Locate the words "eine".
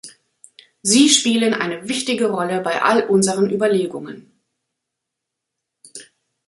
1.53-1.87